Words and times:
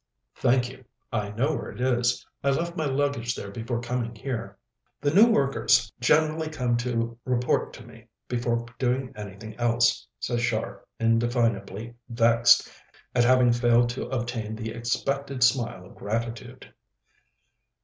"Thank 0.33 0.67
you; 0.67 0.83
I 1.13 1.29
know 1.29 1.53
where 1.55 1.69
it 1.69 1.79
is. 1.79 2.25
I 2.43 2.49
left 2.49 2.75
my 2.75 2.85
luggage 2.85 3.35
there 3.35 3.51
before 3.51 3.79
coming 3.79 4.15
here." 4.15 4.57
"The 4.99 5.13
new 5.13 5.27
workers 5.27 5.93
generally 5.99 6.49
come 6.49 6.75
to 6.77 7.19
report 7.23 7.71
to 7.73 7.85
me 7.85 8.07
before 8.27 8.65
doing 8.79 9.13
anything 9.15 9.55
else," 9.59 10.07
said 10.19 10.39
Char, 10.39 10.83
indefinably 10.99 11.93
vexed 12.09 12.67
at 13.13 13.23
having 13.25 13.51
failed 13.53 13.89
to 13.89 14.07
obtain 14.07 14.55
the 14.55 14.71
expected 14.71 15.43
smile 15.43 15.85
of 15.85 15.93
gratitude. 15.93 16.73